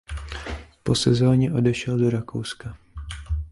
Po 0.83 0.95
sezoně 0.95 1.53
odešel 1.53 1.97
do 1.97 2.09
Rakouska. 2.09 2.77